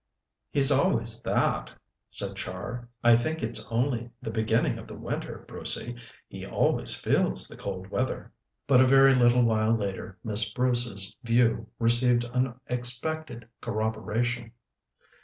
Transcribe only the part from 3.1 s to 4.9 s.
think it's only the beginning of